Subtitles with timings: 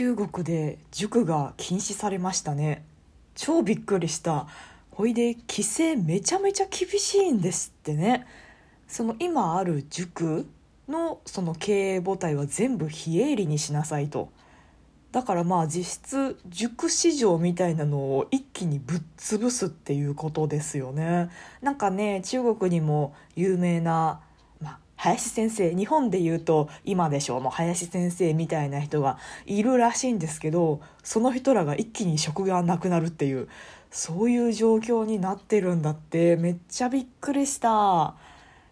[0.00, 2.86] 中国で塾が禁止されましたね。
[3.34, 4.46] 超びっくりした。
[4.90, 8.26] ほいで規制めちゃめちゃ厳しいんですってね。
[8.88, 10.46] その今ある塾
[10.88, 14.32] のその経営母体は全部非営利にしなさいと。
[15.12, 21.28] だからまあ実質塾市場みたいなのを一気にぶっ潰すっていうことですよね。
[21.60, 24.22] なんかね中国にも有名な、
[25.02, 27.40] 林先生日本で言うと今でしょう。
[27.40, 33.48] の林先生みたいな人がいるらしいんですけどその人らが一気に職がなくなるっていう
[33.90, 38.14] そういう状況になってるんだってめっちゃびっくりした。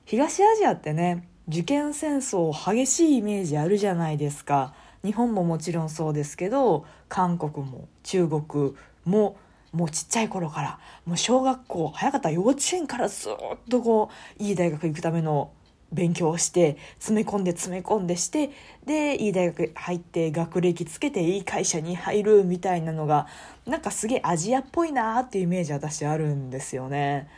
[0.04, 4.74] 東アジアってね受験戦争激しいイメージあるじゃないですか。
[5.02, 8.74] 日本ももちろんそうですけど韓国も中国
[9.06, 9.38] も
[9.72, 13.32] もうちっちゃい頃からもう小学校早かった幼稚園からずっ
[13.70, 15.52] とこういい大学行くための
[15.92, 18.50] 勉強して詰め込んで詰め込んでして
[18.84, 23.26] でいい大学入って学歴つけていい会社に入るみたいなのが
[23.66, 27.28] なんかすげえアジアっぽいなっていうイメージ私あるんですよね。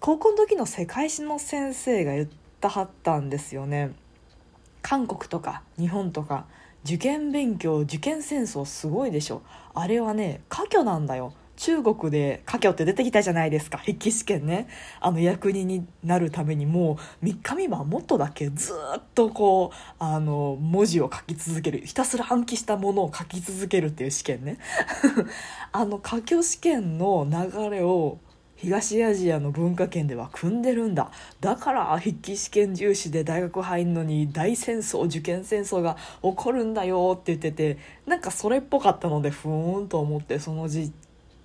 [0.00, 2.28] 高校の時の世界史の先生が言っ
[2.60, 3.92] たはったんですよね。
[4.80, 6.46] 韓国とか日本とか
[6.84, 9.42] 受験勉強受験戦争すごいでしょ
[9.74, 13.78] あれはね科挙なんだよ中国で科挙って出てきたじゃないですか。
[13.78, 14.66] 筆記試験ね。
[14.98, 21.82] あの役人になるためにもう3日3晩もっとだけずっとこうあの文字を書き続ける。
[21.86, 24.58] ひたすら暗記したものを書き続けるっていう試験ね。
[25.70, 28.18] あの科挙試験の流れを
[28.56, 31.12] 東アジアの文化圏では組んでるんだ。
[31.40, 40.90] だから筆記試験重視で大学入んのに大戦争受験戦争が起こるんだよって言っててなんかそれっぽかったのでふーんと思ってその時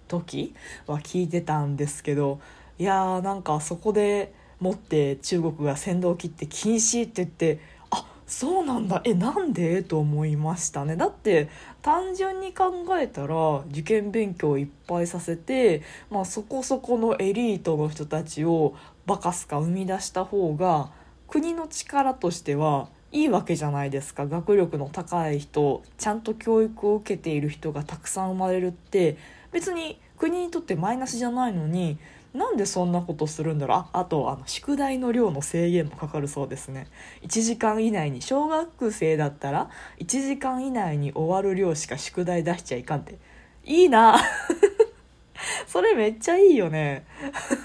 [0.08, 0.56] 時
[0.88, 2.40] は聞いてたんですけど
[2.80, 9.02] いやーなんかそこでもって中国が先導を切って禁止って言ってあそうなんだ。
[9.06, 10.96] えなんでと思いましたね。
[10.96, 11.50] だって
[11.82, 18.76] 単純に考えたら受験勉強いっぱいさせて、まあ、そこそこのエリートの人たちを
[19.06, 20.90] バカすか生み出した方が
[21.28, 24.28] 国の力としてはいいわけじゃないですか。
[24.28, 29.18] 学力の高い人ちゃんと教育を受けている人がたくさん生まれるって
[29.52, 31.98] 別に国にとってマイナスじゃないのに
[32.34, 33.78] なんでそんなことするんだろう？
[33.78, 36.88] ああとあの宿題の量の制限もかかるそうですね。
[37.24, 39.70] 1時間以内に小学生だったら
[40.00, 43.18] 1時間以内に終わる量しか宿題出しちゃいかんって。
[43.64, 44.20] いいな。
[45.68, 47.06] それめっちゃいいよね。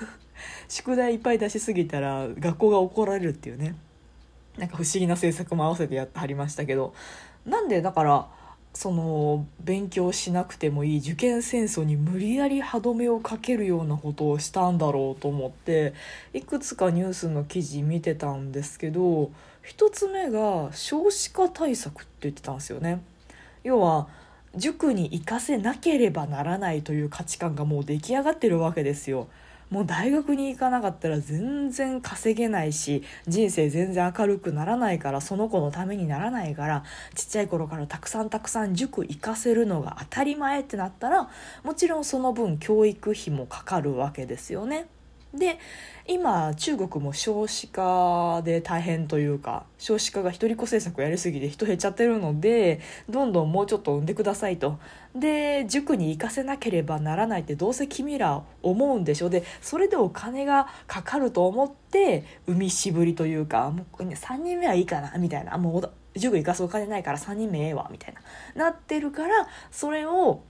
[0.69, 3.77] 宿題いっぱい出しすぎたら学校が怒られるっていうね。
[4.57, 6.95] なんか不思議な政策も合わせてやってはりましたけど。
[7.45, 8.29] なんでだから
[8.75, 15.93] その勉強しなくてもいい受験戦争に無理やり歯止めをかけるようなことをしたんだろうと思って
[16.33, 19.31] いくつかニュースの記事見てたんですけど
[19.63, 23.01] 一つ目が少子化対策って言ってたんですよね。
[23.63, 24.09] 要は
[24.57, 29.29] 塾に行かせなければならないという価値観がもう出来上がってるわけですよ。
[29.73, 36.85] もう大学に行かなかったら全然稼げないし人生全然明るくならないからその子のためにならないから
[37.15, 41.31] ちっちゃい頃からたくさんたくさん塾行かせるのが当たり前ってなったら
[41.65, 44.89] もちろんその分教育費もかかるわけですよね。
[45.35, 45.59] で
[46.07, 54.79] 今中国も少子化で大変というか少子化が一人子政策やりすぎて人減っちゃってるのでどんどんもうちょっと産んでくださいと。
[55.15, 59.31] で塾に行かせなければならないってどうせ君ら思うんでしょ。
[59.31, 65.57] でそれでお金がかかると思って産みしぶりというかもう3人目はいいかなみたいな。
[65.57, 68.21] もう塾行かすお金ないから3人目ええわみたいな。
[68.67, 70.43] なってるからそれを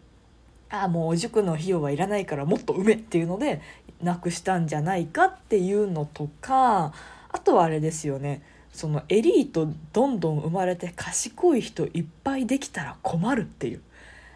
[0.75, 3.61] あもう塾の費用はいらないからもっと産めっていうので
[4.03, 6.93] なくしたんじゃないかっていうのとか
[7.31, 8.43] あとはあれですよね。
[8.73, 13.81] そのエリートどんどん生まれて賢い人いっぱいできたら困るっていう。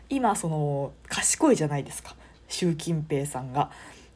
[0.08, 2.14] 今その賢いじゃないですか。
[2.48, 3.70] 習近平さんが。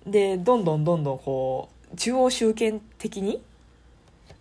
[0.06, 3.42] でどんどんどんどんこう中央集権的に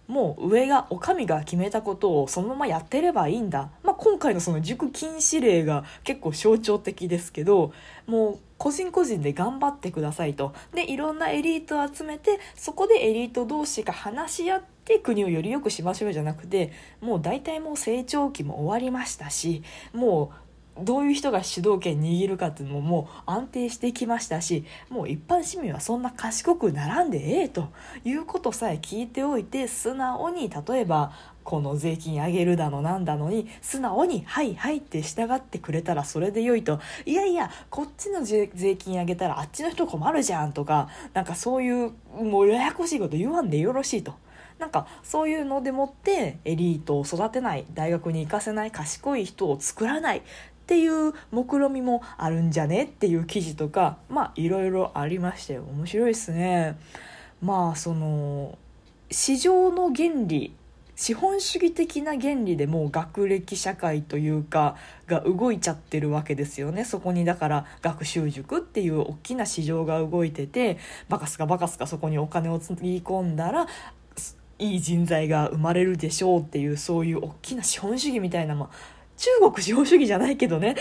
[0.08, 7.74] もう上がお上が決めたことをそのままやってればいいんだ、まあ、今回のその塾禁止令が結構象徴的ですけど
[8.08, 10.54] もう個人個人で頑張ってくださいと。
[10.76, 16.72] でいろんなエリートを集めてそこでエリート同士が話し合って国をより良くしましょうじゃなくて
[17.02, 19.64] もう大体もう成長期も終わりましたし
[19.94, 27.70] もうどういう人が主導権握るかっていうのももう安定してきましたしもう一般市民はそんな賢くならんでええと
[28.06, 31.12] いうことさえ聞いておいて素直に例えば
[31.50, 38.48] この税金上げるだのなんだのに素直に「はいはい」って従ってくれたらそれでよいといやいやこっちの税
[38.78, 41.92] 金上げたらあっちの人困るじゃんとかなんかそういう
[42.22, 44.14] もうややこしいこと言わんでよろしいと。
[44.60, 50.22] なんかそういうのでもってエリートを育てない大学に行かせない賢い人を作らないっ
[50.68, 56.78] ていう目論みもあるんじゃねっていう記事とかまあいろいろありまして面白いですね。
[57.42, 58.56] まあその
[59.10, 60.54] 市場の原理
[61.00, 64.76] 資本主義的な原理でもう学歴社会というか
[65.08, 66.84] が動いちゃってるわけですよね。
[66.84, 73.68] そこにだから学習塾っていう大きな市場が動いててバカすかバカすかそこにお金をつぎ込んだら
[74.60, 78.70] いい人材が生まれるでしょうっていうそういう大きな資本主義みたいな、まあ、
[79.16, 80.76] 中国資本主義じゃないけどね。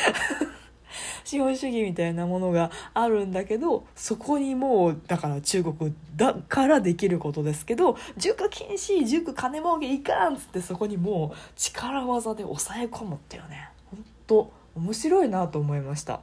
[1.25, 16.21] 資本主義みたいなものがあるんだけどそこにもうだから中国だからできることですけど塾禁止塾金儲けいかんっつってそこにもう力技で抑え込むっていうねほんと面白いなと思いました。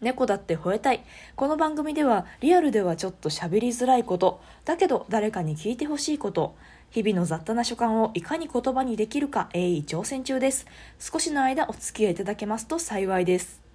[0.00, 1.04] 猫だって吠えたい。
[1.36, 6.54] この番組ではリアルではちょっと喋りづらいこと、だけど誰かに聞いてほしいこと、
[6.90, 10.66] 日々の雑多な所感をいかに言葉にできるか鋭意挑戦中です。
[10.98, 13.65] 少しの間お付き合いいただけますと幸いです。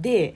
[0.00, 0.34] で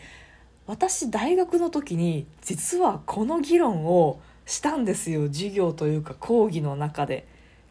[0.66, 7.26] 私大学の時に実はこの議論をしたんですよ授業というか講義の中で。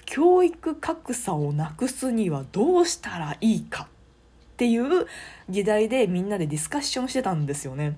[0.06, 5.08] 教育格差をなくすにはどうしたらいいかっていう
[5.50, 7.98] 議題でみんなでディスカッションしてたんですよね。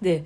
[0.00, 0.24] で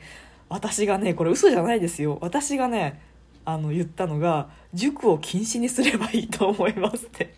[0.48, 2.18] 私がねこれ嘘じゃないですよ。
[2.20, 3.00] 私がね
[3.44, 7.34] あの言ったのが塾を禁止にすればいいと思いますって。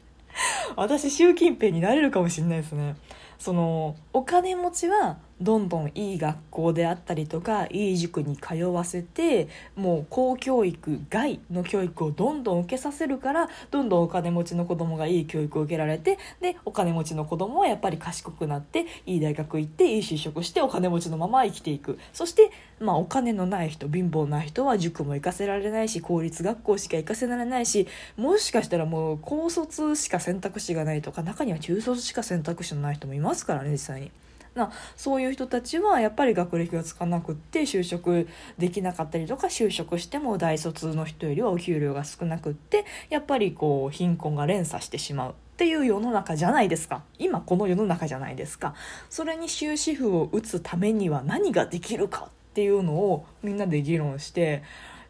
[0.77, 2.97] 私習近平になれるかもしれないですね。
[3.39, 22.51] そのお金持ちはどんどんいい学校であったりとかいい塾に通わせてもう公教育外の教育をどんどん受けさせるからどんどんお金持ちの子供がいい教育を受けられてでお金持ちの子供はやっぱり賢くなっていい大学行っていい就職してお金持ちのまま生きていくそして、
[22.81, 27.87] まあ、お金のない人貧乏な人は塾も行かせられないし公立学校しか行かせられないし
[28.17, 34.11] もしかしたらもう高卒しか選択肢がないとか中には中卒しか選択肢のない人もいますからね実際に。
[34.59, 38.29] なそういう人たちはやっぱり学歴がつかなくって就職
[38.59, 45.31] できなかったりとか就職しても大卒の人よりはお給料が少なくってやっぱりこう貧困が連鎖してしまう。
[45.31, 48.75] っていう世の中じゃないですか今この世の中じゃないですか
[49.11, 54.63] それに終止符を打つためには何ができるかっていうのをみんなで議論して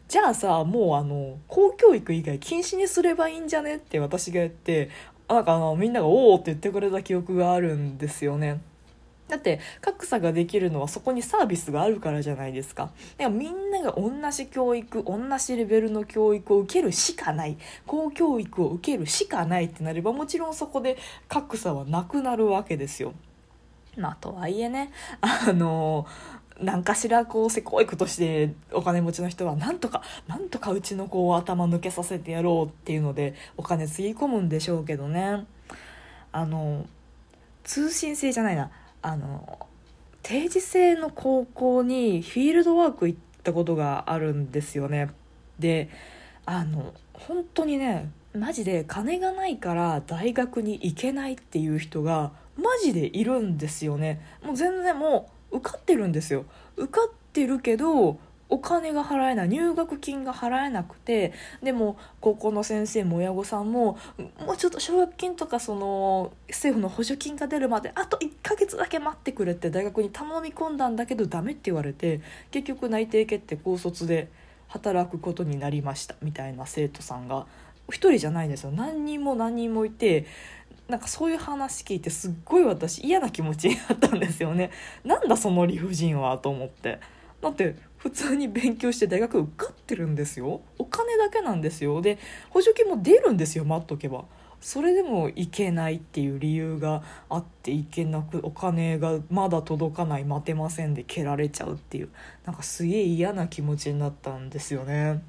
[0.07, 4.89] じゃあさもうあの公教育以外禁止にすればいいんじゃねって私が言って
[5.27, 8.59] なんかあのみんなが「おお」って言ってくれた記憶があるんですよね。
[9.29, 12.91] だって格差ができるのはそこにサービスがあるからじゃないですか。
[13.17, 17.57] だからみんなが同じ教育、同じレベルの教育を受けるしかない。
[17.85, 20.97] 公教育を受けるしかないってなればもちろんそこで
[21.27, 23.13] 格差はなくなるわけですよ。
[23.95, 24.91] まあとはいえね、
[25.21, 26.05] あの
[26.61, 35.45] 何かしらこうせこいことしてお金持ちの人はなんとかなんとかうちの子を頭抜けさせてやろうっていうのでお金つぎ込むんでしょうけどね
[36.31, 36.85] あの
[37.63, 39.67] 通信制じゃないなあの
[40.23, 45.09] 定時制の高校にフィールドワーク行ったことがあるんですよね。
[45.57, 45.89] で
[46.45, 54.21] あの本当にねマジで金がないから大学に行けないっていう人がマジでいるんですよね。
[54.43, 56.45] もう全然もう受かってるんですよ。
[56.75, 58.19] 受かってるけど
[58.49, 63.97] お金が払えない入学金が払えなくてでも高校の先生も親御さんも
[64.45, 74.29] もうちょっと奨学金とかその政府の補助金が出るまであと1ヶ月だけ待ってくれって大学に頼み込んだんだけどダメって言われて結局内定決定高卒で
[74.67, 77.45] 働くことになりましたみたいな生徒さんが。
[77.89, 78.71] 1人じゃないんですよ。
[78.71, 80.27] 何人も何人もいて
[80.87, 84.71] なんかそういう話聞いてすっごい私嫌な気持ちになったんですよね。
[85.03, 86.99] なんだその理不尽はと思って。
[87.41, 90.61] だって普通に勉強して大学受かってるんですよ。
[90.77, 92.01] お金だけなんですよ。
[92.01, 92.17] で
[92.49, 94.25] 補助金も出るんですよ待っとけば。
[94.61, 102.09] それでもいけないっていう理由があっていけなくお金がまだ届かない待てませんで蹴られちゃうっていう。
[102.45, 105.23] なんかすげえ嫌な気持ちになったんですよね。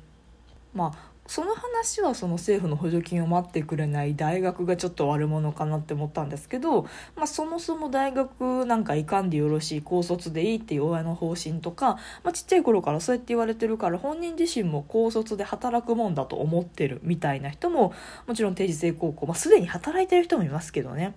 [0.75, 6.83] まあその話はその政府の補助金を待ってくれない大学がちょっと悪者かなって思ったんですけど、
[7.15, 17.95] まあ、そもそも大学なんか行かんでよろしい高卒でいいっていう親の方針とか、まあ、ちっちゃい頃からそうやって言われてるから本人自身も高卒で働くもんだと思ってるみたいな人も
[18.27, 21.15] もちろん定時制高校、まあ、すでに働いてる人もいますけどね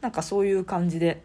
[0.00, 1.24] なんかそういう感じで。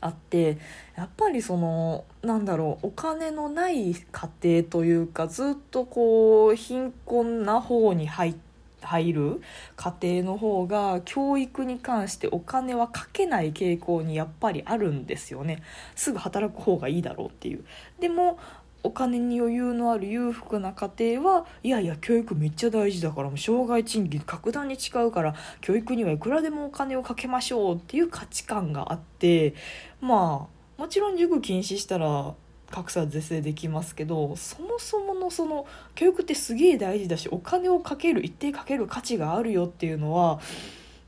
[0.00, 0.58] あって
[0.96, 8.34] やっぱりそのなんだろうお金のない家庭というかずっとこう貧困な方に入
[8.82, 9.40] 入る
[9.76, 15.62] 家庭の方が教育に関してお金はかけない傾向にやっぱりあるんですよね。
[15.94, 17.64] すぐ働く方がいいだろうっていう。
[18.00, 18.38] でも
[18.82, 29.54] お金に余裕のある裕福な家庭はいやいや教育めっちゃ大事だからもう障害賃金格段に違うから教育にはいくらでもお金をかけましょうっていう価値観があって
[30.00, 32.34] まあもちろん塾禁止したら
[32.70, 40.40] 格差是正できますけどそもそものその教育ってすげえ大事だしお金をかける一定かける価値があるよっていうのは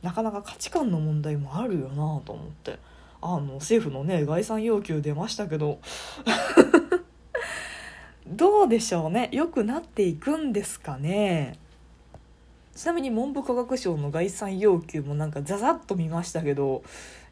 [0.02, 2.78] なかなか価値観の問題もあるよなと思って。
[3.24, 5.78] あの政府のね概算要求出ましたけど。
[8.26, 9.28] どうでしょうね。
[9.32, 11.58] 良くなっていくんですかね。
[12.74, 16.82] ちなみに文部科学省の概算要求もなんかザザッと見ましたけど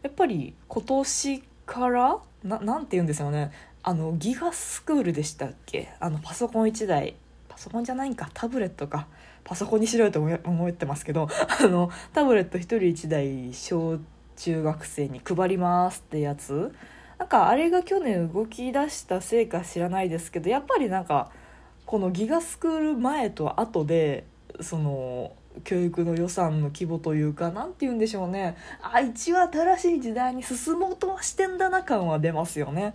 [0.03, 3.51] やっぱり今年からななんて言うんですよね。
[3.83, 5.89] あのギガスクールでしたっけ？
[6.01, 7.15] あのパソコン1台。
[7.49, 8.29] パソコンじゃないんか。
[8.35, 9.07] タブレットか。
[9.45, 11.29] パソコンにしろよと思ってますけど。
[11.63, 13.99] あのタブレット1人1台小
[14.37, 16.75] 中学生に配りますってやつ。
[17.21, 21.31] なんかあれが去年動き出したせいか知らないですけどやっぱりなんか
[21.85, 24.25] このギガスクール前と後で
[24.63, 25.33] その
[25.65, 28.57] 教育の予算の規模というか何て言うんでしょうね。
[28.81, 32.95] あ一応新しい時代に進もうとはしてんだな感は出ますよね。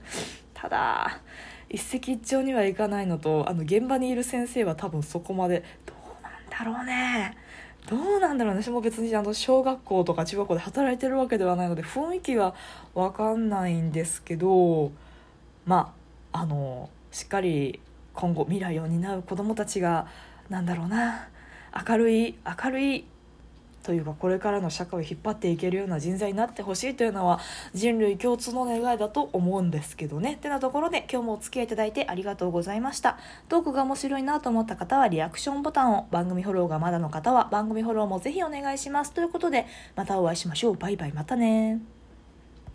[0.55, 1.19] ただ
[1.69, 7.37] 一石一鳥にはいかないのとあの現場にいる先生は多分そこまでどうなんだろうね。
[7.87, 12.55] どうなんだろう私も別にあの小学校とか中学校で働いてるわけではないので雰囲気は
[12.93, 14.91] 分かんないんですけど
[15.65, 15.93] ま
[16.31, 17.79] ああのしっかり
[18.13, 20.07] 今後未来を担う子どもたちが
[20.49, 21.29] なんだろうな。
[21.87, 23.05] 明るい明るい
[23.85, 27.39] というかこれからの社会を引っ張っていけるような人材になってほしいというのは
[27.73, 30.33] 人類共通の願いだと思うんですけどね。
[30.33, 33.19] ってなところで今日もお付き合いいただいてありがとうございました。
[33.47, 39.13] トークが面白いなと思った方はリアクションボタンを番組フォローがまだの方は番組フォローもぜひお願いします。
[39.13, 40.75] ということでまたお会いしましょう。
[40.75, 41.13] バイバイ。
[41.13, 41.94] またね